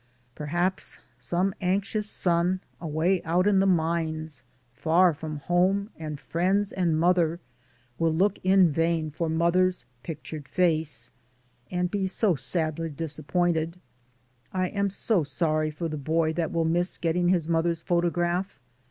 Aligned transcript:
Perhaps 0.33 0.97
some 1.19 1.53
anxious 1.61 2.09
son, 2.09 2.59
away 2.79 3.21
out 3.23 3.45
in 3.45 3.57
82 3.57 3.59
DAYS 3.59 3.61
ON 3.61 3.75
THE 3.75 3.83
ROAD. 3.83 4.07
the 4.07 4.07
mineSj 4.17 4.43
far 4.73 5.13
from 5.13 5.37
home 5.37 5.89
and 5.95 6.19
friends 6.19 6.71
and 6.71 6.99
mother, 6.99 7.39
will 7.99 8.11
look 8.11 8.39
in 8.43 8.71
vain 8.71 9.11
for 9.11 9.29
mother's 9.29 9.85
pic 10.01 10.23
tured 10.23 10.47
face, 10.47 11.11
and 11.69 11.91
be 11.91 12.07
so 12.07 12.33
sadly 12.33 12.89
disappointed. 12.89 13.79
I 14.51 14.69
am 14.69 14.89
so 14.89 15.23
sorry 15.23 15.69
for 15.69 15.87
the 15.87 15.97
boy 15.97 16.33
that 16.33 16.51
will 16.51 16.65
miss 16.65 16.97
getting 16.97 17.27
his 17.27 17.47
mother's 17.47 17.81
photograph. 17.83 18.59